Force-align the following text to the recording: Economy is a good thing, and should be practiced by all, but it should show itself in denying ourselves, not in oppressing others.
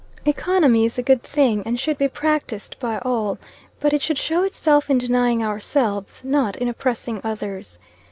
Economy 0.25 0.83
is 0.83 0.97
a 0.97 1.03
good 1.03 1.21
thing, 1.21 1.61
and 1.63 1.79
should 1.79 1.95
be 1.99 2.07
practiced 2.07 2.79
by 2.79 2.97
all, 3.05 3.37
but 3.79 3.93
it 3.93 4.01
should 4.01 4.17
show 4.17 4.41
itself 4.41 4.89
in 4.89 4.97
denying 4.97 5.43
ourselves, 5.43 6.23
not 6.25 6.55
in 6.55 6.67
oppressing 6.67 7.21
others. 7.23 7.77